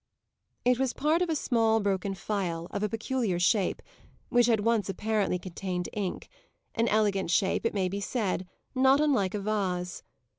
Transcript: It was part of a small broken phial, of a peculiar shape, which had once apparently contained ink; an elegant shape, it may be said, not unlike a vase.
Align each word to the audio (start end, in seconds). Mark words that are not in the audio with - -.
It 0.65 0.79
was 0.79 0.93
part 0.93 1.21
of 1.21 1.29
a 1.29 1.35
small 1.35 1.79
broken 1.79 2.15
phial, 2.15 2.65
of 2.71 2.81
a 2.81 2.89
peculiar 2.89 3.37
shape, 3.37 3.83
which 4.29 4.47
had 4.47 4.61
once 4.61 4.89
apparently 4.89 5.37
contained 5.37 5.89
ink; 5.93 6.27
an 6.73 6.87
elegant 6.87 7.29
shape, 7.29 7.67
it 7.67 7.73
may 7.75 7.87
be 7.87 8.01
said, 8.01 8.47
not 8.73 8.99
unlike 8.99 9.35
a 9.35 9.39
vase. 9.39 10.01